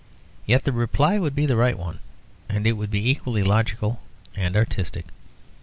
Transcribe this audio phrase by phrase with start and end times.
[0.47, 1.99] Yet the reply would be the right one;
[2.49, 4.01] and would be equally logical
[4.35, 5.05] and artistic.